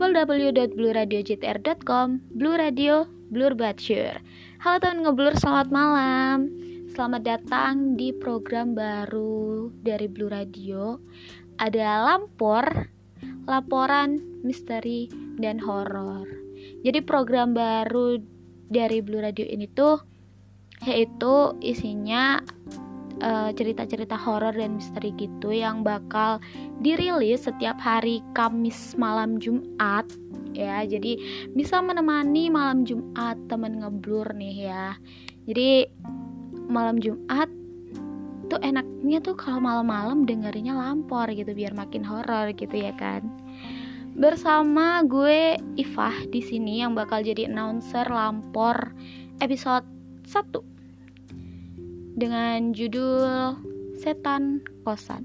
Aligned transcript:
www.blueradiojtr.com 0.00 2.08
Blue 2.32 2.56
Radio, 2.56 3.04
Blur 3.28 3.52
Batsure 3.52 4.24
Halo 4.64 4.80
teman 4.80 5.04
ngeblur, 5.04 5.36
selamat 5.36 5.68
malam. 5.68 6.48
Selamat 6.92 7.24
datang 7.24 7.96
di 8.00 8.12
program 8.16 8.72
baru 8.72 9.68
dari 9.84 10.08
Blue 10.08 10.32
Radio. 10.32 10.96
Ada 11.60 12.00
Lampor, 12.04 12.64
Laporan 13.44 14.16
Misteri 14.40 15.12
dan 15.36 15.60
Horor. 15.60 16.24
Jadi 16.80 17.04
program 17.04 17.52
baru 17.52 18.16
dari 18.72 19.04
Blue 19.04 19.20
Radio 19.20 19.44
ini 19.44 19.68
tuh 19.68 20.00
Yaitu 20.80 21.60
isinya 21.60 22.40
uh, 23.20 23.50
cerita-cerita 23.54 24.16
horor 24.16 24.52
dan 24.56 24.80
misteri 24.80 25.14
gitu 25.16 25.52
yang 25.52 25.84
bakal 25.84 26.40
dirilis 26.80 27.46
setiap 27.46 27.76
hari 27.80 28.24
Kamis 28.32 28.96
malam 28.96 29.38
Jumat 29.38 30.08
ya. 30.56 30.82
Jadi 30.84 31.20
bisa 31.54 31.80
menemani 31.80 32.50
malam 32.50 32.82
Jumat 32.84 33.36
temen 33.46 33.80
ngeblur 33.80 34.32
nih 34.36 34.72
ya. 34.72 34.86
Jadi 35.46 35.88
malam 36.68 36.98
Jumat 36.98 37.48
tuh 38.50 38.58
enaknya 38.66 39.22
tuh 39.22 39.38
kalau 39.38 39.62
malam-malam 39.62 40.26
dengerinnya 40.26 40.74
lampor 40.74 41.30
gitu 41.30 41.54
biar 41.54 41.70
makin 41.72 42.02
horor 42.02 42.50
gitu 42.56 42.74
ya 42.74 42.90
kan. 42.98 43.22
Bersama 44.10 45.06
gue 45.06 45.54
Ifah 45.78 46.26
di 46.28 46.42
sini 46.42 46.82
yang 46.82 46.98
bakal 46.98 47.22
jadi 47.22 47.46
announcer 47.46 48.10
lampor 48.10 48.90
episode 49.38 49.86
1 50.26 50.79
dengan 52.20 52.76
judul 52.76 53.56
Setan 53.96 54.60
Kosan. 54.84 55.24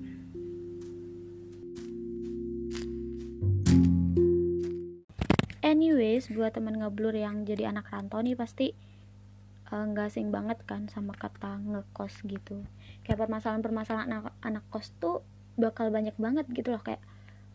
Anyways, 5.60 6.32
buat 6.32 6.56
temen 6.56 6.80
ngeblur 6.80 7.12
yang 7.12 7.44
jadi 7.44 7.76
anak 7.76 7.92
rantau 7.92 8.24
nih 8.24 8.40
pasti 8.40 8.72
eh, 9.68 9.84
nggak 9.92 10.08
uh, 10.08 10.12
asing 10.14 10.32
banget 10.32 10.64
kan 10.64 10.88
sama 10.88 11.12
kata 11.12 11.60
ngekos 11.68 12.24
gitu. 12.32 12.64
Kayak 13.04 13.28
permasalahan-permasalahan 13.28 14.08
anak, 14.08 14.32
anak 14.40 14.64
kos 14.72 14.96
tuh 14.96 15.20
bakal 15.60 15.92
banyak 15.92 16.16
banget 16.16 16.48
gitu 16.56 16.72
loh 16.72 16.80
kayak 16.80 17.04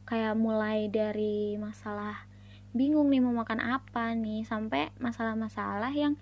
kayak 0.04 0.36
mulai 0.36 0.92
dari 0.92 1.56
masalah 1.56 2.28
bingung 2.76 3.08
nih 3.08 3.24
mau 3.24 3.32
makan 3.32 3.60
apa 3.64 4.12
nih 4.12 4.44
sampai 4.44 4.92
masalah-masalah 5.00 5.96
yang 5.96 6.20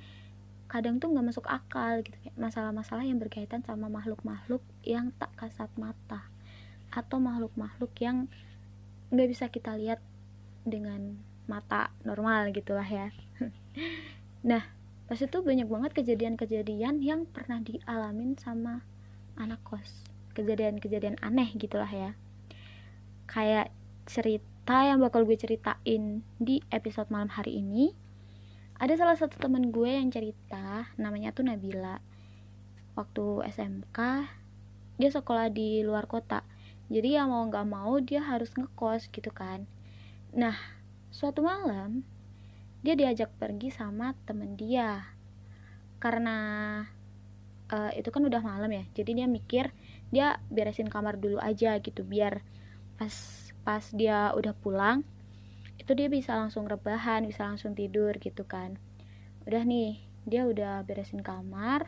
kadang 0.68 1.00
tuh 1.00 1.08
nggak 1.08 1.26
masuk 1.32 1.48
akal 1.48 2.04
gitu. 2.04 2.14
Masalah-masalah 2.36 3.02
yang 3.08 3.16
berkaitan 3.16 3.64
sama 3.64 3.88
makhluk-makhluk 3.88 4.60
yang 4.84 5.10
tak 5.16 5.32
kasat 5.40 5.72
mata 5.80 6.28
atau 6.92 7.16
makhluk-makhluk 7.20 7.92
yang 8.00 8.28
nggak 9.08 9.28
bisa 9.28 9.48
kita 9.48 9.76
lihat 9.76 10.00
dengan 10.68 11.16
mata 11.48 11.90
normal 12.04 12.52
gitulah 12.52 12.86
ya. 12.86 13.08
Nah 14.38 14.62
pas 15.08 15.18
itu 15.18 15.40
banyak 15.40 15.66
banget 15.66 15.96
kejadian-kejadian 15.96 17.00
yang 17.00 17.24
pernah 17.24 17.58
dialamin 17.64 18.36
sama 18.36 18.84
anak 19.34 19.58
kos. 19.64 20.04
Kejadian-kejadian 20.36 21.18
aneh 21.24 21.48
gitulah 21.56 21.88
ya. 21.88 22.12
Kayak 23.24 23.72
cerita 24.04 24.84
yang 24.84 25.00
bakal 25.00 25.24
gue 25.24 25.34
ceritain 25.34 26.22
di 26.36 26.60
episode 26.68 27.08
malam 27.08 27.32
hari 27.32 27.58
ini 27.58 27.96
ada 28.78 28.94
salah 28.94 29.18
satu 29.18 29.38
temen 29.42 29.74
gue 29.74 29.90
yang 29.90 30.10
cerita 30.10 30.90
namanya 30.98 31.34
tuh 31.34 31.46
Nabila. 31.46 31.98
Waktu 32.94 33.46
SMK 33.50 33.98
dia 34.98 35.10
sekolah 35.10 35.50
di 35.50 35.82
luar 35.86 36.10
kota. 36.10 36.42
Jadi 36.88 37.18
ya 37.18 37.26
mau 37.28 37.44
nggak 37.46 37.66
mau 37.68 37.98
dia 37.98 38.22
harus 38.22 38.54
ngekos 38.54 39.10
gitu 39.10 39.30
kan. 39.30 39.66
Nah 40.34 40.56
suatu 41.10 41.42
malam 41.42 42.06
dia 42.82 42.94
diajak 42.94 43.34
pergi 43.38 43.74
sama 43.74 44.14
temen 44.26 44.54
dia. 44.54 45.14
Karena 45.98 46.38
uh, 47.72 47.90
itu 47.94 48.08
kan 48.08 48.24
udah 48.24 48.40
malam 48.40 48.70
ya 48.72 48.84
jadi 48.96 49.24
dia 49.24 49.26
mikir 49.28 49.64
dia 50.08 50.40
beresin 50.48 50.88
kamar 50.88 51.20
dulu 51.20 51.36
aja 51.40 51.76
gitu 51.80 52.04
biar 52.04 52.40
pas 52.96 53.12
pas 53.62 53.84
dia 53.92 54.32
udah 54.32 54.56
pulang 54.56 55.04
itu 55.78 55.94
dia 55.94 56.10
bisa 56.10 56.34
langsung 56.34 56.66
rebahan 56.66 57.24
bisa 57.24 57.46
langsung 57.46 57.72
tidur 57.72 58.12
gitu 58.18 58.44
kan. 58.44 58.76
Udah 59.46 59.62
nih 59.62 60.02
dia 60.28 60.44
udah 60.44 60.84
beresin 60.84 61.24
kamar. 61.24 61.86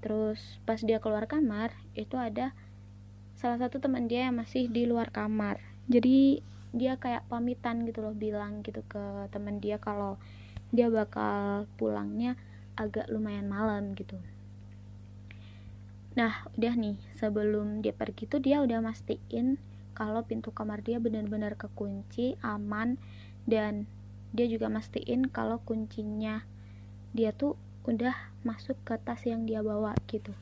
Terus 0.00 0.58
pas 0.64 0.80
dia 0.80 0.98
keluar 0.98 1.28
kamar 1.30 1.76
itu 1.94 2.16
ada 2.18 2.56
salah 3.36 3.60
satu 3.60 3.78
teman 3.78 4.08
dia 4.08 4.26
yang 4.26 4.40
masih 4.40 4.66
di 4.72 4.88
luar 4.88 5.12
kamar. 5.12 5.60
Jadi 5.86 6.40
dia 6.76 6.98
kayak 6.98 7.28
pamitan 7.30 7.86
gitu 7.88 8.04
loh 8.04 8.12
bilang 8.12 8.60
gitu 8.66 8.82
ke 8.84 9.30
teman 9.32 9.62
dia 9.62 9.78
kalau 9.80 10.18
dia 10.74 10.90
bakal 10.90 11.64
pulangnya 11.78 12.34
agak 12.76 13.08
lumayan 13.08 13.48
malam 13.48 13.96
gitu. 13.96 14.18
Nah 16.16 16.48
udah 16.56 16.74
nih 16.76 16.96
sebelum 17.20 17.84
dia 17.84 17.92
pergi 17.92 18.24
tuh 18.28 18.40
dia 18.40 18.60
udah 18.64 18.80
mastiin 18.80 19.60
kalau 19.96 20.20
pintu 20.28 20.52
kamar 20.52 20.84
dia 20.84 21.00
benar-benar 21.00 21.56
kekunci 21.56 22.36
aman 22.44 23.00
dan 23.48 23.88
dia 24.36 24.44
juga 24.44 24.68
mastiin 24.68 25.32
kalau 25.32 25.56
kuncinya 25.64 26.44
dia 27.16 27.32
tuh 27.32 27.56
udah 27.88 28.12
masuk 28.44 28.76
ke 28.84 29.00
tas 29.00 29.24
yang 29.24 29.48
dia 29.48 29.64
bawa 29.64 29.96
gitu. 30.04 30.36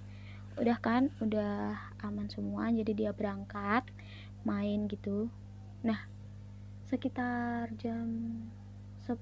Udah 0.59 0.83
kan? 0.83 1.15
Udah 1.23 1.79
aman 2.03 2.27
semua 2.27 2.75
jadi 2.75 2.91
dia 2.91 3.11
berangkat 3.15 3.87
main 4.43 4.91
gitu. 4.91 5.31
Nah 5.87 6.11
sekitar 6.91 7.71
jam 7.79 8.11
10 9.07 9.15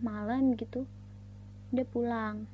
malam 0.00 0.56
gitu 0.56 0.88
dia 1.68 1.84
pulang. 1.84 2.48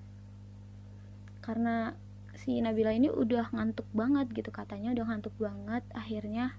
Karena 1.45 1.95
si 2.35 2.59
Nabila 2.59 2.91
ini 2.91 3.13
udah 3.13 3.53
ngantuk 3.55 3.87
banget 3.95 4.33
gitu. 4.33 4.51
Katanya 4.51 4.97
udah 4.97 5.05
ngantuk 5.07 5.37
banget 5.39 5.85
akhirnya 5.95 6.59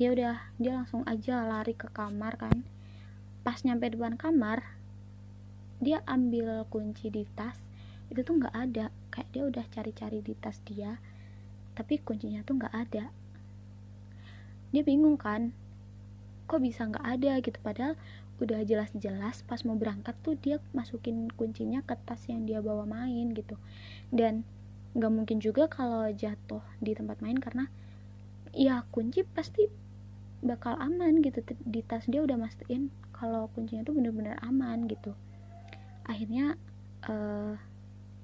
ya 0.00 0.16
udah 0.16 0.40
dia 0.56 0.80
langsung 0.80 1.04
aja 1.04 1.44
lari 1.44 1.76
ke 1.76 1.92
kamar 1.92 2.40
kan. 2.40 2.64
Pas 3.44 3.60
nyampe 3.60 3.92
depan 3.92 4.16
kamar 4.16 4.64
dia 5.76 6.00
ambil 6.08 6.64
kunci 6.72 7.12
di 7.12 7.28
tas. 7.36 7.60
Itu 8.08 8.24
tuh 8.24 8.40
nggak 8.40 8.56
ada. 8.56 8.88
Kayak 9.12 9.28
dia 9.36 9.42
udah 9.44 9.64
cari-cari 9.68 10.24
di 10.24 10.32
tas 10.32 10.56
dia 10.64 10.96
tapi 11.76 12.00
kuncinya 12.00 12.40
tuh 12.48 12.56
nggak 12.56 12.74
ada. 12.74 13.12
Dia 14.72 14.82
bingung 14.88 15.20
kan 15.20 15.52
kok 16.48 16.64
bisa 16.64 16.88
nggak 16.88 17.04
ada 17.04 17.36
gitu. 17.44 17.60
Padahal 17.60 18.00
udah 18.40 18.64
jelas-jelas 18.64 19.44
pas 19.44 19.60
mau 19.68 19.76
berangkat 19.76 20.16
tuh 20.24 20.32
dia 20.40 20.64
masukin 20.72 21.28
kuncinya 21.28 21.84
ke 21.84 21.92
tas 22.08 22.24
yang 22.24 22.48
dia 22.48 22.64
bawa 22.64 22.88
main 22.88 23.36
gitu. 23.36 23.60
Dan 24.08 24.48
nggak 24.96 25.12
mungkin 25.12 25.44
juga 25.44 25.68
kalau 25.68 26.08
jatuh 26.08 26.64
di 26.80 26.96
tempat 26.96 27.20
main 27.20 27.36
karena 27.36 27.68
ya 28.50 28.82
kunci 28.90 29.22
pasti 29.22 29.70
bakal 30.40 30.76
aman 30.80 31.20
gitu. 31.20 31.44
Di 31.64 31.80
tas 31.84 32.04
dia 32.08 32.24
udah 32.24 32.36
mastiin 32.36 32.88
kalau 33.12 33.52
kuncinya 33.52 33.84
tuh 33.84 33.96
bener-bener 33.96 34.40
aman 34.40 34.88
gitu. 34.88 35.12
Akhirnya 36.08 36.56
uh, 37.06 37.54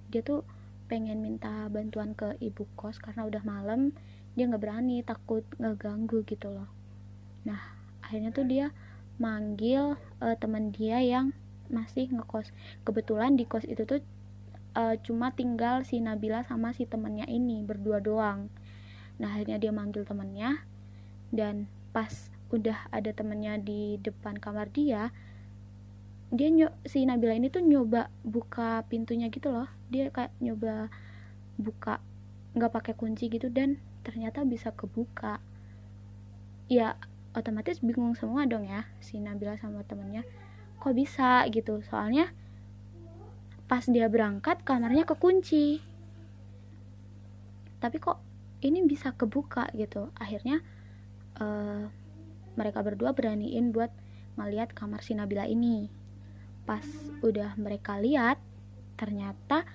dia 0.08 0.22
tuh 0.24 0.42
pengen 0.86 1.18
minta 1.18 1.66
bantuan 1.68 2.14
ke 2.14 2.38
ibu 2.38 2.64
kos 2.78 3.02
karena 3.02 3.26
udah 3.26 3.42
malam 3.42 3.90
dia 4.38 4.46
nggak 4.46 4.62
berani 4.62 5.02
takut 5.02 5.42
ngeganggu 5.58 6.22
gitu 6.24 6.48
loh. 6.52 6.70
Nah 7.42 7.58
akhirnya 8.00 8.30
tuh 8.30 8.46
dia 8.46 8.70
manggil 9.18 9.98
uh, 10.22 10.36
teman 10.38 10.70
dia 10.70 11.02
yang 11.02 11.34
masih 11.66 12.06
ngekos. 12.12 12.54
Kebetulan 12.86 13.34
di 13.34 13.44
kos 13.44 13.66
itu 13.66 13.82
tuh 13.82 14.00
uh, 14.78 14.94
cuma 15.02 15.34
tinggal 15.34 15.82
si 15.82 15.98
Nabila 15.98 16.46
sama 16.46 16.70
si 16.70 16.86
temennya 16.86 17.26
ini 17.26 17.66
berdua 17.66 17.98
doang. 17.98 18.46
Nah 19.18 19.34
akhirnya 19.34 19.58
dia 19.58 19.72
manggil 19.74 20.06
temennya 20.06 20.62
dan 21.34 21.66
pas 21.96 22.12
udah 22.52 22.92
ada 22.92 23.08
temennya 23.16 23.56
di 23.56 23.96
depan 24.04 24.36
kamar 24.36 24.68
dia 24.68 25.16
dia 26.28 26.52
ny 26.52 26.68
si 26.84 27.08
Nabila 27.08 27.32
ini 27.32 27.48
tuh 27.48 27.64
nyoba 27.64 28.12
buka 28.20 28.84
pintunya 28.90 29.32
gitu 29.32 29.48
loh. 29.48 29.70
Dia 29.88 30.12
kayak 30.12 30.34
nyoba 30.42 30.92
buka 31.56 32.04
nggak 32.52 32.72
pakai 32.76 32.94
kunci 32.98 33.32
gitu 33.32 33.48
dan 33.48 33.80
ternyata 34.04 34.44
bisa 34.44 34.74
kebuka. 34.76 35.40
Ya 36.68 37.00
otomatis 37.32 37.80
bingung 37.80 38.18
semua 38.18 38.44
dong 38.44 38.68
ya 38.68 38.84
si 39.00 39.16
Nabila 39.22 39.56
sama 39.56 39.86
temennya. 39.86 40.26
Kok 40.82 40.92
bisa 40.92 41.46
gitu? 41.48 41.80
Soalnya 41.86 42.28
pas 43.70 43.86
dia 43.88 44.10
berangkat 44.10 44.60
kamarnya 44.66 45.06
kekunci. 45.08 45.80
Tapi 47.80 47.96
kok 48.02 48.18
ini 48.66 48.82
bisa 48.82 49.14
kebuka 49.14 49.70
gitu? 49.78 50.10
Akhirnya 50.18 50.60
uh, 51.40 51.84
mereka 52.56 52.80
berdua 52.80 53.12
beraniin 53.12 53.70
buat 53.70 53.92
ngeliat 54.36 54.72
kamar 54.72 55.04
si 55.04 55.16
Nabila 55.16 55.44
ini. 55.48 55.88
Pas 56.64 56.84
udah 57.22 57.54
mereka 57.60 58.00
lihat 58.00 58.40
ternyata 58.96 59.68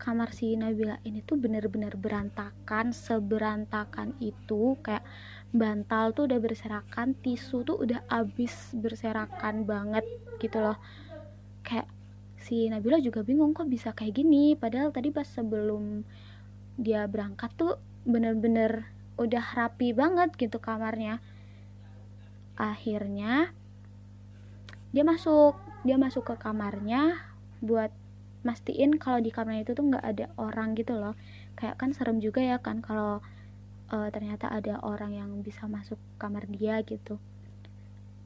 kamar 0.00 0.32
si 0.32 0.54
Nabila 0.56 0.96
ini 1.04 1.20
tuh 1.24 1.36
bener-bener 1.36 1.94
berantakan. 1.96 2.92
Seberantakan 2.96 4.16
itu 4.22 4.76
kayak 4.80 5.04
bantal 5.48 6.12
tuh 6.12 6.28
udah 6.28 6.38
berserakan 6.40 7.16
tisu 7.20 7.64
tuh 7.64 7.76
udah 7.80 8.04
abis 8.08 8.72
berserakan 8.76 9.64
banget 9.68 10.04
gitu 10.40 10.60
loh. 10.60 10.76
Kayak 11.64 11.88
si 12.40 12.68
Nabila 12.72 13.00
juga 13.00 13.20
bingung 13.20 13.52
kok 13.52 13.68
bisa 13.68 13.92
kayak 13.92 14.16
gini? 14.16 14.56
Padahal 14.56 14.92
tadi 14.92 15.12
pas 15.12 15.28
sebelum 15.28 16.04
dia 16.78 17.04
berangkat 17.10 17.50
tuh 17.58 17.76
bener-bener 18.06 18.97
udah 19.18 19.44
rapi 19.58 19.90
banget 19.92 20.32
gitu 20.38 20.62
kamarnya. 20.62 21.18
Akhirnya 22.54 23.50
dia 24.94 25.04
masuk 25.04 25.58
dia 25.82 25.98
masuk 26.00 26.32
ke 26.32 26.34
kamarnya 26.38 27.18
buat 27.58 27.92
mastiin 28.46 28.96
kalau 29.02 29.18
di 29.18 29.34
kamarnya 29.34 29.66
itu 29.66 29.74
tuh 29.74 29.90
nggak 29.90 30.04
ada 30.06 30.26
orang 30.38 30.78
gitu 30.78 30.94
loh. 30.94 31.18
Kayak 31.58 31.76
kan 31.82 31.90
serem 31.90 32.22
juga 32.22 32.40
ya 32.40 32.62
kan 32.62 32.78
kalau 32.78 33.18
uh, 33.90 34.08
ternyata 34.14 34.48
ada 34.48 34.78
orang 34.86 35.18
yang 35.18 35.30
bisa 35.42 35.66
masuk 35.66 35.98
kamar 36.16 36.46
dia 36.46 36.78
gitu. 36.86 37.18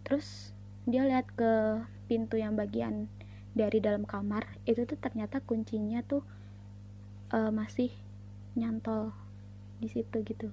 Terus 0.05 0.53
dia 0.85 1.09
lihat 1.09 1.33
ke 1.33 1.83
pintu 2.07 2.37
yang 2.37 2.53
bagian 2.53 3.09
dari 3.57 3.81
dalam 3.81 4.05
kamar 4.05 4.49
itu 4.69 4.85
tuh 4.85 5.01
ternyata 5.01 5.41
kuncinya 5.41 6.05
tuh 6.05 6.25
uh, 7.33 7.53
masih 7.53 7.93
nyantol 8.57 9.17
di 9.81 9.89
situ 9.89 10.21
gitu 10.25 10.53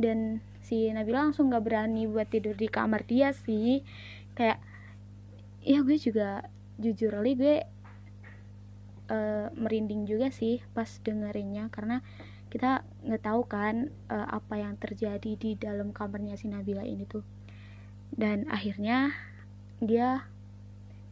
dan 0.00 0.40
si 0.64 0.88
Nabila 0.88 1.28
langsung 1.28 1.52
gak 1.52 1.62
berani 1.68 2.08
buat 2.08 2.32
tidur 2.32 2.56
di 2.56 2.72
kamar 2.72 3.04
dia 3.04 3.36
sih. 3.36 3.84
Kayak 4.32 4.64
ya 5.60 5.84
gue 5.84 6.00
juga 6.00 6.48
jujur 6.80 7.12
li 7.20 7.36
gue 7.36 7.56
uh, 9.12 9.52
merinding 9.52 10.08
juga 10.08 10.32
sih 10.32 10.64
pas 10.72 10.88
dengerinnya. 11.04 11.68
Karena 11.68 12.00
kita 12.50 12.82
nggak 13.06 13.22
tahu 13.22 13.46
kan 13.46 13.94
uh, 14.10 14.26
apa 14.26 14.58
yang 14.58 14.74
terjadi 14.74 15.38
di 15.38 15.54
dalam 15.54 15.94
kamarnya 15.94 16.34
si 16.34 16.50
Nabila 16.50 16.82
ini 16.82 17.06
tuh. 17.06 17.22
Dan 18.10 18.50
akhirnya 18.50 19.14
dia 19.78 20.26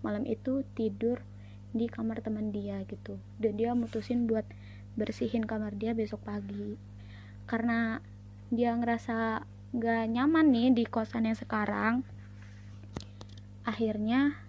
malam 0.02 0.26
itu 0.26 0.67
tidur 0.75 1.23
di 1.70 1.87
kamar 1.87 2.25
teman 2.25 2.50
dia 2.50 2.82
gitu. 2.88 3.20
Dan 3.38 3.61
dia 3.61 3.76
mutusin 3.76 4.26
buat 4.26 4.49
bersihin 4.99 5.46
kamar 5.46 5.79
dia 5.79 5.94
besok 5.94 6.26
pagi. 6.26 6.75
Karena 7.46 8.02
dia 8.49 8.73
ngerasa 8.73 9.45
gak 9.77 10.05
nyaman 10.09 10.49
nih 10.49 10.69
di 10.73 10.85
kosan 10.89 11.29
yang 11.29 11.37
sekarang. 11.37 12.00
Akhirnya 13.69 14.41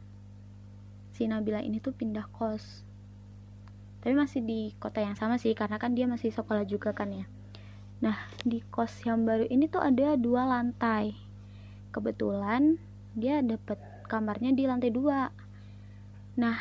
si 1.12 1.28
Nabila 1.28 1.60
ini 1.60 1.84
tuh 1.84 1.92
pindah 1.92 2.24
kos. 2.32 2.88
Tapi 4.00 4.16
masih 4.16 4.40
di 4.40 4.72
kota 4.80 5.04
yang 5.04 5.20
sama 5.20 5.36
sih 5.36 5.52
karena 5.52 5.76
kan 5.76 5.92
dia 5.92 6.08
masih 6.08 6.32
sekolah 6.32 6.64
juga 6.64 6.96
kan 6.96 7.12
ya. 7.12 7.28
Nah 8.00 8.16
di 8.48 8.64
kos 8.64 9.04
yang 9.04 9.28
baru 9.28 9.44
ini 9.52 9.68
tuh 9.68 9.84
ada 9.84 10.16
dua 10.16 10.48
lantai. 10.48 11.20
Kebetulan 11.92 12.80
dia 13.12 13.44
dapet 13.44 13.76
kamarnya 14.08 14.56
di 14.56 14.64
lantai 14.64 14.92
dua. 14.96 15.28
Nah 16.40 16.58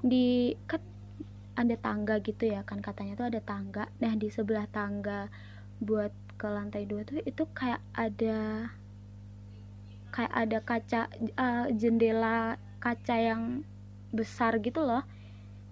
di 0.00 0.56
kan 0.64 0.80
ada 1.52 1.76
tangga 1.76 2.16
gitu 2.24 2.48
ya 2.48 2.64
kan 2.64 2.80
katanya 2.80 3.12
tuh 3.20 3.28
ada 3.28 3.44
tangga. 3.44 3.92
Nah 4.00 4.16
di 4.16 4.32
sebelah 4.32 4.64
tangga 4.72 5.28
buat 5.82 6.14
ke 6.38 6.46
lantai 6.46 6.86
dua 6.86 7.02
tuh 7.02 7.18
itu 7.26 7.42
kayak 7.50 7.82
ada 7.92 8.70
kayak 10.14 10.32
ada 10.32 10.58
kaca 10.62 11.00
uh, 11.36 11.66
jendela 11.74 12.56
kaca 12.78 13.16
yang 13.18 13.66
besar 14.14 14.62
gitu 14.62 14.80
loh 14.80 15.02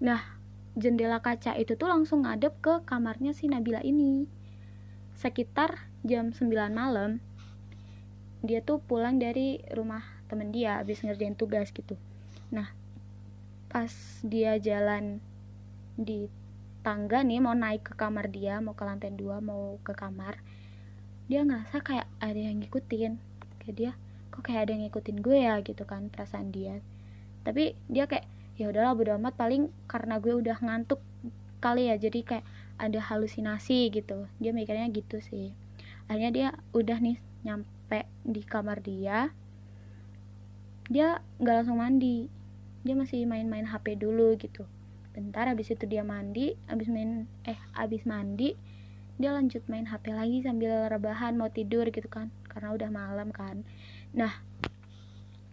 Nah, 0.01 0.33
jendela 0.73 1.21
kaca 1.21 1.53
itu 1.61 1.77
tuh 1.77 1.85
langsung 1.85 2.25
ngadep 2.25 2.57
ke 2.57 2.81
kamarnya 2.89 3.37
si 3.37 3.45
Nabila 3.45 3.85
ini. 3.85 4.25
Sekitar 5.13 5.85
jam 6.01 6.33
9 6.33 6.49
malam, 6.73 7.21
dia 8.41 8.65
tuh 8.65 8.81
pulang 8.81 9.21
dari 9.21 9.61
rumah 9.77 10.01
temen 10.25 10.49
dia 10.49 10.81
habis 10.81 11.05
ngerjain 11.05 11.37
tugas 11.37 11.69
gitu. 11.69 12.01
Nah, 12.49 12.73
pas 13.69 13.93
dia 14.25 14.57
jalan 14.57 15.21
di 15.93 16.25
tangga 16.81 17.21
nih 17.21 17.37
mau 17.37 17.53
naik 17.53 17.85
ke 17.85 17.93
kamar 17.93 18.33
dia, 18.33 18.57
mau 18.57 18.73
ke 18.73 18.83
lantai 18.85 19.13
dua, 19.13 19.37
mau 19.37 19.77
ke 19.85 19.93
kamar, 19.93 20.41
dia 21.29 21.45
ngerasa 21.45 21.81
kayak 21.85 22.09
ada 22.17 22.39
yang 22.41 22.57
ngikutin. 22.61 23.21
Kayak 23.61 23.75
dia, 23.77 23.91
kok 24.33 24.41
kayak 24.45 24.67
ada 24.67 24.71
yang 24.73 24.83
ngikutin 24.89 25.17
gue 25.21 25.37
ya? 25.37 25.55
gitu 25.61 25.83
kan 25.85 26.09
perasaan 26.09 26.49
dia. 26.49 26.81
Tapi 27.45 27.77
dia 27.85 28.09
kayak 28.09 28.25
ya 28.57 28.69
udahlah 28.69 28.93
bodo 28.97 29.13
amat 29.17 29.33
paling 29.37 29.69
karena 29.85 30.21
gue 30.21 30.33
udah 30.37 30.57
ngantuk 30.61 31.01
kali 31.61 31.89
ya 31.89 31.97
jadi 31.97 32.19
kayak 32.25 32.45
ada 32.81 32.99
halusinasi 32.99 33.93
gitu. 33.93 34.25
Dia 34.41 34.51
mikirnya 34.53 34.89
gitu 34.89 35.21
sih. 35.21 35.53
Akhirnya 36.09 36.31
dia 36.33 36.47
udah 36.73 36.97
nih 36.97 37.17
nyampe 37.45 38.09
di 38.25 38.41
kamar 38.45 38.81
dia 38.81 39.33
dia 40.91 41.21
nggak 41.37 41.55
langsung 41.61 41.77
mandi. 41.77 42.27
Dia 42.81 42.97
masih 42.97 43.29
main-main 43.29 43.69
HP 43.69 44.01
dulu 44.01 44.33
gitu 44.41 44.65
bentar 45.11 45.47
habis 45.51 45.71
itu 45.71 45.83
dia 45.87 46.07
mandi 46.07 46.55
habis 46.71 46.87
main 46.87 47.27
eh 47.43 47.59
habis 47.75 48.07
mandi 48.07 48.55
dia 49.21 49.35
lanjut 49.35 49.61
main 49.69 49.85
HP 49.85 50.17
lagi 50.17 50.41
sambil 50.41 50.89
rebahan 50.89 51.37
mau 51.37 51.51
tidur 51.51 51.85
gitu 51.93 52.09
kan 52.09 52.33
karena 52.49 52.73
udah 52.73 52.89
malam 52.89 53.29
kan. 53.29 53.61
Nah 54.17 54.33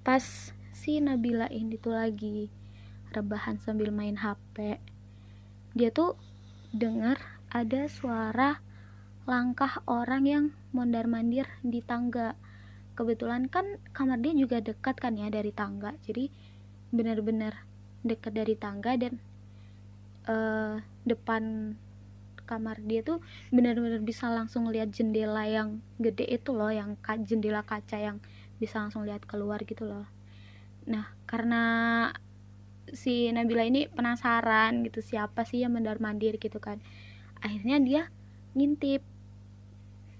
pas 0.07 0.25
si 0.73 1.03
Nabila 1.05 1.53
ini 1.53 1.77
tuh 1.77 1.93
lagi 1.93 2.49
rebahan 3.13 3.61
sambil 3.61 3.93
main 3.93 4.17
HP 4.17 4.81
dia 5.77 5.91
tuh 5.93 6.17
dengar 6.73 7.21
ada 7.53 7.85
suara 7.93 8.65
langkah 9.29 9.85
orang 9.85 10.25
yang 10.25 10.45
mondar 10.73 11.05
mandir 11.05 11.45
di 11.61 11.85
tangga. 11.85 12.41
Kebetulan 12.97 13.53
kan 13.53 13.79
kamar 13.93 14.19
dia 14.25 14.33
juga 14.33 14.65
dekat 14.65 14.97
kan 14.97 15.15
ya 15.21 15.29
dari 15.29 15.53
tangga 15.53 15.93
jadi 16.09 16.33
benar-benar 16.89 17.69
dekat 18.01 18.33
dari 18.33 18.57
tangga 18.57 18.97
dan 18.97 19.21
uh, 20.29 20.79
depan 21.09 21.75
kamar 22.49 22.81
dia 22.81 23.05
tuh 23.05 23.21
benar-benar 23.53 24.01
bisa 24.01 24.33
langsung 24.33 24.73
lihat 24.73 24.89
jendela 24.89 25.45
yang 25.45 25.85
gede 26.01 26.25
itu 26.25 26.57
loh 26.57 26.73
yang 26.73 26.97
jendela 27.29 27.61
kaca 27.61 28.01
yang 28.01 28.25
bisa 28.57 28.81
langsung 28.81 29.05
lihat 29.05 29.29
keluar 29.29 29.61
gitu 29.69 29.85
loh. 29.85 30.09
Nah 30.89 31.13
karena 31.29 31.63
si 32.89 33.29
Nabila 33.29 33.69
ini 33.69 33.85
penasaran 33.93 34.81
gitu 34.89 35.05
siapa 35.05 35.45
sih 35.45 35.61
yang 35.61 35.77
mendar 35.77 36.01
mandir 36.01 36.41
gitu 36.41 36.57
kan. 36.57 36.81
Akhirnya 37.45 37.77
dia 37.85 38.03
ngintip 38.57 39.05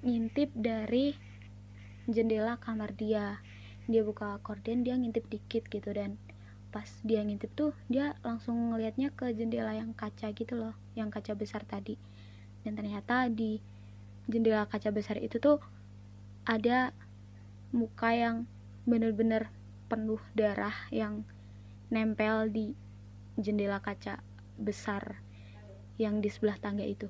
ngintip 0.05 0.53
dari 0.53 1.17
jendela 2.05 2.61
kamar 2.61 2.93
dia. 2.93 3.41
Dia 3.89 4.05
buka 4.05 4.37
korden 4.45 4.85
dia 4.85 5.01
ngintip 5.01 5.25
dikit 5.33 5.65
gitu 5.73 5.97
dan 5.97 6.21
pas 6.69 6.89
dia 7.01 7.25
ngintip 7.25 7.49
tuh 7.57 7.73
dia 7.89 8.13
langsung 8.21 8.73
ngelihatnya 8.73 9.09
ke 9.17 9.33
jendela 9.33 9.73
yang 9.73 9.97
kaca 9.97 10.33
gitu 10.37 10.55
loh 10.55 10.75
yang 10.93 11.09
kaca 11.09 11.33
besar 11.33 11.65
tadi. 11.65 11.97
Dan 12.63 12.77
ternyata 12.77 13.31
di 13.33 13.61
jendela 14.29 14.69
kaca 14.69 14.93
besar 14.93 15.17
itu 15.17 15.41
tuh 15.41 15.59
ada 16.45 16.93
muka 17.73 18.13
yang 18.13 18.37
bener-bener 18.85 19.53
penuh 19.89 20.21
darah 20.37 20.75
yang 20.93 21.25
nempel 21.89 22.53
di 22.53 22.77
jendela 23.41 23.81
kaca 23.81 24.21
besar 24.61 25.25
yang 25.97 26.21
di 26.21 26.29
sebelah 26.29 26.61
tangga 26.61 26.85
itu. 26.85 27.09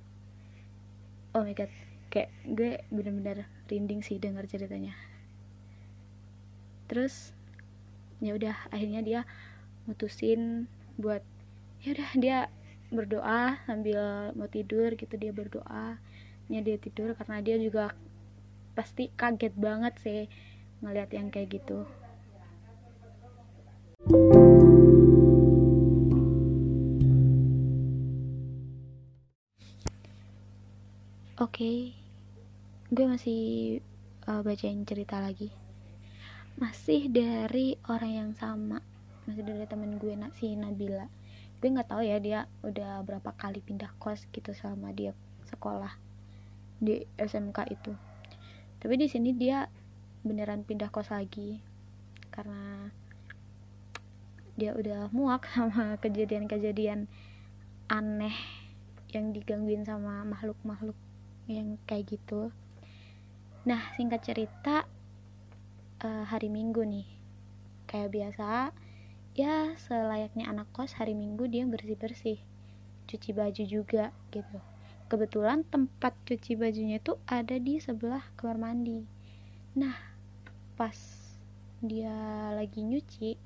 Oh 1.34 1.42
my 1.42 1.54
god 1.54 1.70
kayak 2.08 2.32
gue 2.48 2.80
bener-bener 2.88 3.44
rinding 3.68 4.00
sih 4.00 4.16
dengar 4.16 4.48
ceritanya. 4.48 4.96
Terus 6.88 7.36
ya 8.18 8.34
udah 8.34 8.56
akhirnya 8.74 9.00
dia 9.04 9.20
mutusin 9.88 10.68
buat 11.00 11.24
ya 11.80 11.96
udah 11.96 12.10
dia 12.20 12.38
berdoa 12.92 13.56
sambil 13.64 14.30
mau 14.36 14.48
tidur 14.52 14.92
gitu 14.92 15.16
dia 15.16 15.32
berdoa 15.32 15.96
nya 16.52 16.60
dia 16.60 16.76
tidur 16.76 17.16
karena 17.16 17.40
dia 17.40 17.56
juga 17.56 17.96
pasti 18.76 19.08
kaget 19.16 19.56
banget 19.56 19.94
sih 20.04 20.22
ngeliat 20.84 21.10
yang 21.16 21.32
kayak 21.32 21.56
gitu 21.56 21.88
Oke, 31.38 31.62
okay. 31.62 31.78
gue 32.90 33.06
masih 33.06 33.42
uh, 34.26 34.42
bacain 34.42 34.82
cerita 34.82 35.22
lagi. 35.22 35.54
Masih 36.58 37.06
dari 37.06 37.78
orang 37.86 38.10
yang 38.10 38.30
sama, 38.34 38.82
masih 39.28 39.44
dari 39.44 39.68
temen 39.68 40.00
gue 40.00 40.16
si 40.40 40.56
Nabila. 40.56 41.12
Gue 41.60 41.68
nggak 41.68 41.92
tahu 41.92 42.00
ya 42.00 42.16
dia 42.16 42.48
udah 42.64 43.04
berapa 43.04 43.36
kali 43.36 43.60
pindah 43.60 43.92
kos 44.00 44.24
gitu 44.32 44.56
sama 44.56 44.96
dia 44.96 45.12
sekolah 45.52 45.92
di 46.80 47.04
SMK 47.20 47.68
itu. 47.68 47.92
Tapi 48.80 48.94
di 48.96 49.12
sini 49.12 49.36
dia 49.36 49.68
beneran 50.24 50.64
pindah 50.64 50.88
kos 50.88 51.12
lagi 51.12 51.60
karena 52.32 52.88
dia 54.58 54.74
udah 54.74 55.12
muak 55.14 55.46
sama 55.54 55.94
kejadian-kejadian 56.02 57.06
aneh 57.86 58.34
yang 59.14 59.32
digangguin 59.32 59.86
sama 59.86 60.26
makhluk-makhluk 60.26 60.98
yang 61.48 61.80
kayak 61.88 62.18
gitu 62.18 62.52
nah 63.64 63.80
singkat 63.96 64.20
cerita 64.20 64.84
uh, 66.04 66.24
hari 66.28 66.52
minggu 66.52 66.84
nih 66.84 67.08
kayak 67.88 68.12
biasa 68.12 68.72
ya 69.38 69.70
selayaknya 69.78 70.50
anak 70.50 70.66
kos 70.74 70.98
hari 70.98 71.14
minggu 71.14 71.46
dia 71.46 71.62
bersih 71.62 71.94
bersih 71.94 72.38
cuci 73.06 73.30
baju 73.30 73.62
juga 73.62 74.10
gitu. 74.34 74.58
Kebetulan 75.06 75.62
tempat 75.62 76.18
cuci 76.26 76.58
bajunya 76.58 76.98
itu 76.98 77.14
ada 77.30 77.54
di 77.54 77.78
sebelah 77.78 78.26
kamar 78.34 78.58
mandi. 78.58 79.06
Nah 79.78 79.94
pas 80.74 80.98
dia 81.78 82.50
lagi 82.50 82.82
nyuci 82.82 83.38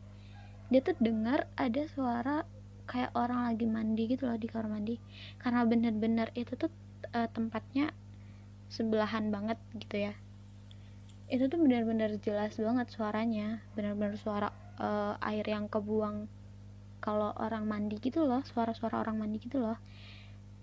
dia 0.72 0.80
tuh 0.80 0.96
dengar 0.96 1.44
ada 1.60 1.84
suara 1.92 2.48
kayak 2.88 3.12
orang 3.12 3.52
lagi 3.52 3.68
mandi 3.68 4.16
gitu 4.16 4.24
loh 4.24 4.40
di 4.40 4.48
kamar 4.48 4.72
mandi. 4.72 4.96
Karena 5.36 5.68
bener-bener 5.68 6.32
itu 6.32 6.56
tuh 6.56 6.72
uh, 7.12 7.28
tempatnya 7.28 7.92
sebelahan 8.72 9.28
banget 9.28 9.60
gitu 9.76 10.08
ya. 10.08 10.16
Itu 11.28 11.52
tuh 11.52 11.60
bener-bener 11.60 12.16
jelas 12.24 12.56
banget 12.56 12.88
suaranya. 12.88 13.60
Bener-bener 13.76 14.16
suara 14.16 14.48
uh, 14.82 15.14
air 15.22 15.46
yang 15.46 15.70
kebuang 15.70 16.26
kalau 16.98 17.30
orang 17.38 17.66
mandi 17.70 18.02
gitu 18.02 18.26
loh 18.26 18.42
suara-suara 18.42 18.98
orang 18.98 19.22
mandi 19.22 19.38
gitu 19.38 19.62
loh 19.62 19.78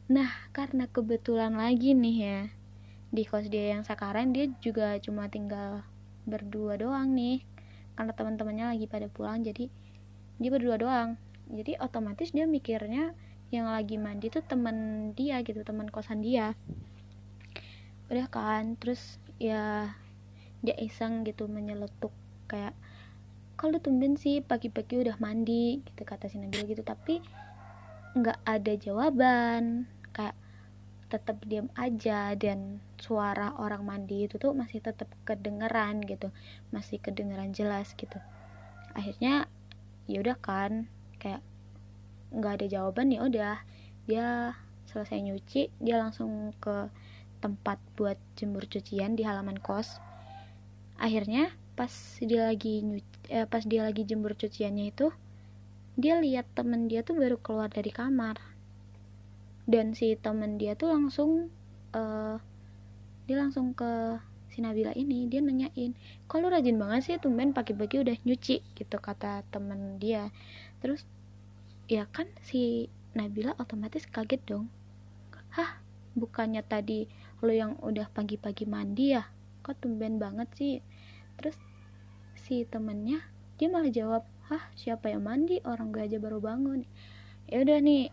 Nah, 0.10 0.34
karena 0.50 0.90
kebetulan 0.90 1.54
lagi 1.54 1.94
nih 1.94 2.18
ya, 2.18 2.40
di 3.14 3.30
kos 3.30 3.46
dia 3.46 3.78
yang 3.78 3.86
sekarang 3.86 4.34
dia 4.34 4.50
juga 4.58 4.98
cuma 4.98 5.30
tinggal 5.30 5.86
berdua 6.26 6.82
doang 6.82 7.14
nih. 7.14 7.46
Karena 7.94 8.18
teman-temannya 8.18 8.74
lagi 8.74 8.90
pada 8.90 9.06
pulang, 9.06 9.46
jadi 9.46 9.70
dia 10.42 10.50
berdua 10.50 10.82
doang. 10.82 11.14
Jadi 11.46 11.78
otomatis 11.78 12.34
dia 12.34 12.50
mikirnya 12.50 13.14
yang 13.54 13.70
lagi 13.70 14.02
mandi 14.02 14.34
tuh 14.34 14.42
temen 14.42 15.14
dia 15.14 15.46
gitu, 15.46 15.62
teman 15.62 15.94
kosan 15.94 16.26
dia. 16.26 16.58
Udah 18.10 18.26
kan, 18.34 18.82
terus 18.82 19.22
ya 19.38 19.94
dia 20.66 20.74
iseng 20.82 21.22
gitu 21.22 21.46
menyeletuk 21.46 22.12
kayak 22.50 22.74
kalau 23.60 23.76
tumben 23.84 24.16
sih 24.16 24.40
pagi-pagi 24.40 25.04
udah 25.04 25.20
mandi 25.20 25.84
gitu 25.84 26.08
kata 26.08 26.32
si 26.32 26.40
Nabila 26.40 26.64
gitu. 26.64 26.80
Tapi 26.80 27.20
nggak 28.16 28.40
ada 28.48 28.74
jawaban. 28.80 29.92
Kayak 30.16 30.40
tetap 31.12 31.44
diam 31.44 31.68
aja 31.76 32.40
dan 32.40 32.80
suara 32.96 33.52
orang 33.60 33.84
mandi 33.84 34.32
itu 34.32 34.40
tuh 34.40 34.56
masih 34.56 34.80
tetap 34.80 35.12
kedengeran 35.28 36.00
gitu. 36.08 36.32
Masih 36.72 37.04
kedengeran 37.04 37.52
jelas 37.52 37.92
gitu. 38.00 38.16
Akhirnya 38.96 39.52
ya 40.08 40.24
udah 40.24 40.40
kan 40.40 40.88
kayak 41.20 41.44
nggak 42.32 42.64
ada 42.64 42.66
jawaban 42.72 43.12
ya 43.12 43.28
udah. 43.28 43.58
Dia 44.08 44.56
selesai 44.88 45.20
nyuci 45.20 45.84
dia 45.84 46.00
langsung 46.00 46.56
ke 46.64 46.88
tempat 47.44 47.84
buat 48.00 48.16
jemur 48.40 48.64
cucian 48.72 49.20
di 49.20 49.28
halaman 49.28 49.60
kos. 49.60 50.00
Akhirnya 50.96 51.52
pas 51.80 52.20
dia 52.20 52.44
lagi 52.44 52.84
nyuci 52.84 53.32
eh, 53.32 53.48
pas 53.48 53.64
dia 53.64 53.88
lagi 53.88 54.04
jemur 54.04 54.36
cuciannya 54.36 54.92
itu 54.92 55.16
dia 56.00 56.20
lihat 56.20 56.48
temen 56.56 56.92
dia 56.92 57.04
tuh 57.04 57.16
baru 57.16 57.36
keluar 57.40 57.68
dari 57.68 57.92
kamar. 57.92 58.40
Dan 59.68 59.92
si 59.92 60.16
temen 60.16 60.56
dia 60.56 60.76
tuh 60.80 60.96
langsung 60.96 61.52
uh, 61.92 62.40
dia 63.28 63.36
langsung 63.36 63.76
ke 63.76 64.16
si 64.50 64.66
Nabila 64.66 64.96
ini 64.98 65.30
dia 65.30 65.46
nanyain 65.46 65.94
kalau 66.26 66.50
rajin 66.50 66.80
banget 66.82 67.02
sih 67.06 67.16
tumben 67.22 67.52
pagi-pagi 67.52 68.00
udah 68.00 68.18
nyuci? 68.24 68.64
Gitu 68.64 68.96
kata 68.96 69.44
temen 69.52 70.00
dia. 70.00 70.32
Terus 70.80 71.04
ya 71.92 72.08
kan 72.08 72.32
si 72.48 72.88
Nabila 73.12 73.60
otomatis 73.60 74.08
kaget 74.08 74.40
dong. 74.48 74.72
Hah 75.52 75.84
bukannya 76.16 76.64
tadi 76.64 77.12
lo 77.44 77.52
yang 77.52 77.76
udah 77.84 78.08
pagi-pagi 78.08 78.64
mandi 78.68 79.20
ya? 79.20 79.28
Kok 79.68 79.84
tumben 79.84 80.16
banget 80.16 80.48
sih? 80.56 80.76
Terus 81.36 81.60
si 82.50 82.66
temennya 82.66 83.22
dia 83.62 83.70
malah 83.70 83.94
jawab 83.94 84.26
hah 84.50 84.74
siapa 84.74 85.14
yang 85.14 85.22
mandi? 85.22 85.62
Orang 85.62 85.94
gue 85.94 86.02
aja 86.02 86.18
baru 86.18 86.42
bangun. 86.42 86.82
Ya 87.46 87.62
udah 87.62 87.78
nih 87.78 88.10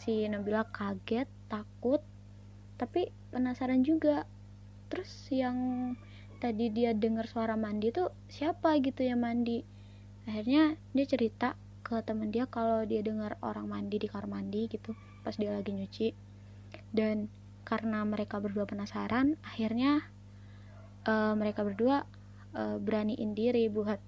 si 0.00 0.24
Nabila 0.24 0.64
kaget 0.72 1.28
takut 1.52 2.00
tapi 2.80 3.12
penasaran 3.28 3.84
juga. 3.84 4.24
Terus 4.88 5.12
yang 5.28 5.58
tadi 6.40 6.72
dia 6.72 6.96
dengar 6.96 7.28
suara 7.28 7.60
mandi 7.60 7.92
tuh 7.92 8.08
siapa 8.32 8.80
gitu 8.80 9.04
yang 9.04 9.20
mandi? 9.20 9.60
Akhirnya 10.24 10.80
dia 10.96 11.04
cerita 11.04 11.52
ke 11.84 12.00
temen 12.00 12.32
dia 12.32 12.48
kalau 12.48 12.88
dia 12.88 13.04
dengar 13.04 13.36
orang 13.44 13.68
mandi 13.68 14.00
di 14.00 14.08
kamar 14.08 14.40
mandi 14.40 14.64
gitu 14.72 14.96
pas 15.20 15.36
dia 15.36 15.52
lagi 15.52 15.76
nyuci. 15.76 16.08
Dan 16.88 17.28
karena 17.68 18.00
mereka 18.08 18.40
berdua 18.40 18.64
penasaran 18.64 19.36
akhirnya 19.44 20.08
uh, 21.04 21.36
mereka 21.36 21.60
berdua 21.60 22.08
uh, 22.54 22.78
beraniin 22.78 23.34
diri 23.34 23.66
buat 23.68 24.00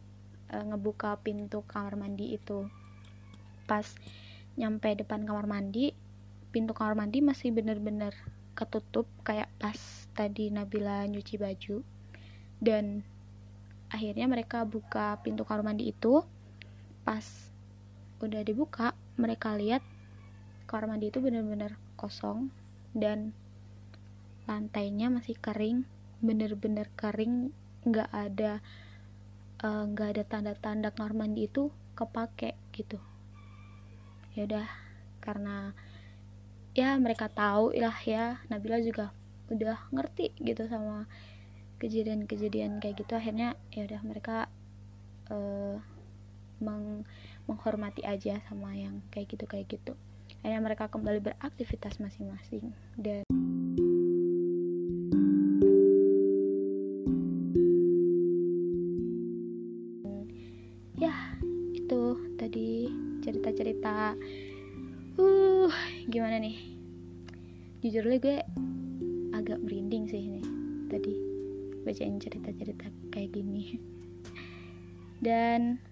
uh, 0.55 0.65
ngebuka 0.73 1.21
pintu 1.21 1.62
kamar 1.67 1.99
mandi 1.99 2.35
itu. 2.35 2.67
Pas 3.67 3.87
nyampe 4.57 4.95
depan 4.97 5.26
kamar 5.26 5.45
mandi 5.45 5.93
pintu 6.55 6.73
kamar 6.73 6.97
mandi 6.97 7.21
masih 7.21 7.53
bener-bener 7.53 8.17
ketutup 8.57 9.05
kayak 9.21 9.53
pas 9.61 9.76
tadi 10.17 10.49
Nabila 10.49 11.05
nyuci 11.05 11.37
baju. 11.37 11.85
Dan 12.57 13.05
akhirnya 13.93 14.25
mereka 14.25 14.65
buka 14.65 15.21
pintu 15.21 15.45
kamar 15.45 15.67
mandi 15.67 15.93
itu. 15.93 16.25
Pas 17.05 17.23
udah 18.25 18.41
dibuka 18.41 18.97
mereka 19.21 19.53
lihat 19.53 19.85
kamar 20.65 20.97
mandi 20.97 21.12
itu 21.12 21.21
bener-bener 21.21 21.76
kosong 22.00 22.49
dan 22.97 23.37
lantainya 24.49 25.12
masih 25.12 25.37
kering 25.37 25.85
bener-bener 26.25 26.88
kering 26.97 27.53
nggak 27.87 28.11
ada 28.11 28.59
eh, 29.62 29.83
nggak 29.87 30.09
uh, 30.11 30.12
ada 30.12 30.23
tanda-tanda 30.26 30.88
kamar 30.90 31.14
mandi 31.14 31.47
itu 31.47 31.71
kepake 31.95 32.59
gitu. 32.75 32.99
Ya 34.35 34.45
udah 34.45 34.69
karena 35.23 35.73
ya 36.76 36.99
mereka 37.00 37.33
tahu 37.33 37.73
lah 37.73 37.97
ya 38.05 38.43
Nabila 38.52 38.76
juga 38.83 39.14
udah 39.49 39.88
ngerti 39.95 40.35
gitu 40.43 40.66
sama 40.69 41.09
kejadian-kejadian 41.81 42.83
kayak 42.83 43.00
gitu. 43.00 43.16
Akhirnya 43.16 43.57
ya 43.73 43.88
udah 43.88 44.00
mereka 44.05 44.50
uh, 45.31 45.78
meng 46.61 47.07
menghormati 47.47 48.02
aja 48.02 48.43
sama 48.50 48.75
yang 48.75 49.00
kayak 49.14 49.31
gitu 49.31 49.47
kayak 49.47 49.71
gitu. 49.71 49.95
Akhirnya 50.43 50.61
mereka 50.61 50.90
kembali 50.90 51.23
beraktivitas 51.23 52.02
masing-masing 52.02 52.75
dan 52.99 53.23
tadi 62.47 62.87
cerita-cerita. 63.26 64.15
Uh 65.19 65.67
gimana 66.07 66.38
nih? 66.38 66.55
Jujur 67.83 68.07
aja 68.07 68.19
gue 68.23 68.38
agak 69.35 69.59
merinding 69.67 70.07
sih 70.07 70.23
ini 70.31 70.43
tadi 70.87 71.11
bacain 71.83 72.23
cerita-cerita 72.23 72.87
kayak 73.11 73.35
gini. 73.35 73.75
Dan 75.19 75.83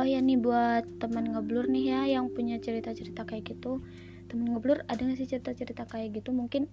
oh 0.00 0.08
ya 0.08 0.24
nih 0.24 0.40
buat 0.40 0.88
teman 0.96 1.36
ngeblur 1.36 1.68
nih 1.68 1.84
ya 1.92 2.00
yang 2.16 2.32
punya 2.32 2.56
cerita-cerita 2.56 3.28
kayak 3.28 3.52
gitu. 3.52 3.84
Temen 4.32 4.56
ngeblur 4.56 4.88
ada 4.88 5.04
gak 5.04 5.20
sih 5.20 5.28
cerita-cerita 5.28 5.84
kayak 5.84 6.16
gitu? 6.16 6.32
Mungkin 6.32 6.64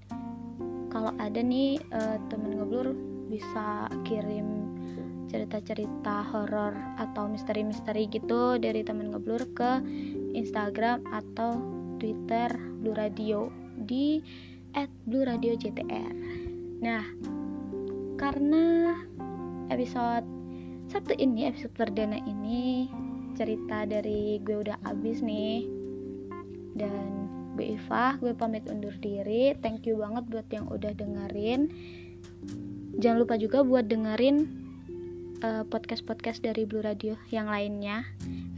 kalau 0.88 1.12
ada 1.20 1.44
nih 1.44 1.84
uh, 1.92 2.16
temen 2.32 2.56
ngeblur 2.56 2.96
bisa 3.28 3.92
kirim 4.08 4.59
cerita-cerita 5.30 6.26
horor 6.34 6.74
atau 6.98 7.30
misteri-misteri 7.30 8.10
gitu 8.10 8.58
dari 8.58 8.82
temen 8.82 9.14
ngeblur 9.14 9.46
ke 9.54 9.72
Instagram 10.34 11.06
atau 11.14 11.62
Twitter 12.02 12.50
Blue 12.82 12.98
Radio 12.98 13.54
di 13.78 14.20
@blue_radio_jtr. 15.06 16.14
Nah, 16.82 17.06
karena 18.18 18.98
episode 19.70 20.26
satu 20.90 21.14
ini 21.14 21.46
episode 21.46 21.78
perdana 21.78 22.18
ini 22.26 22.90
cerita 23.38 23.86
dari 23.86 24.42
gue 24.42 24.66
udah 24.66 24.82
abis 24.90 25.22
nih. 25.22 25.70
Dan 26.74 27.30
gue 27.54 27.78
Iva 27.78 28.18
gue 28.18 28.34
pamit 28.34 28.66
undur 28.66 28.94
diri. 28.98 29.54
Thank 29.62 29.86
you 29.86 30.02
banget 30.02 30.26
buat 30.28 30.48
yang 30.50 30.66
udah 30.68 30.92
dengerin. 30.98 31.70
Jangan 33.00 33.18
lupa 33.22 33.38
juga 33.38 33.64
buat 33.64 33.88
dengerin 33.88 34.59
uh, 35.44 35.64
podcast-podcast 35.68 36.42
dari 36.44 36.66
Blue 36.68 36.84
Radio 36.84 37.16
yang 37.32 37.48
lainnya. 37.48 38.04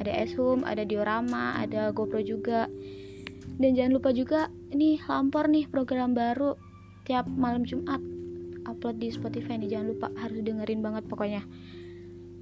Ada 0.01 0.25
Eshum, 0.25 0.65
ada 0.65 0.81
Diorama, 0.85 1.61
ada 1.61 1.91
GoPro 1.93 2.21
juga. 2.25 2.65
Dan 3.61 3.77
jangan 3.77 3.93
lupa 3.93 4.09
juga 4.13 4.49
ini 4.73 4.97
Lampor 5.05 5.47
nih 5.51 5.67
program 5.69 6.17
baru 6.17 6.57
tiap 7.05 7.29
malam 7.29 7.65
Jumat 7.67 8.01
upload 8.65 8.97
di 8.97 9.13
Spotify 9.13 9.61
nih. 9.61 9.77
Jangan 9.77 9.87
lupa 9.93 10.09
harus 10.17 10.41
dengerin 10.41 10.81
banget 10.81 11.05
pokoknya. 11.05 11.45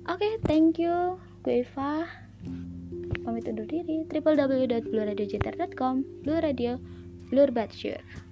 Oke, 0.07 0.23
okay, 0.25 0.33
thank 0.47 0.79
you. 0.79 1.19
Gue 1.43 1.67
Eva. 1.67 2.07
Pamit 3.23 3.47
undur 3.51 3.67
diri. 3.67 4.07
www.blueradiojtr.com 4.07 5.95
Blue 6.23 6.39
Radio, 6.39 6.79
Blue 7.29 7.51
Bad 7.51 7.75
Sure. 7.75 8.28